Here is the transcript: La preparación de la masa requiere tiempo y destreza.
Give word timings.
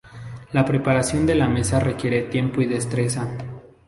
La 0.51 0.65
preparación 0.65 1.27
de 1.27 1.35
la 1.35 1.47
masa 1.47 1.79
requiere 1.79 2.23
tiempo 2.23 2.59
y 2.59 2.65
destreza. 2.65 3.37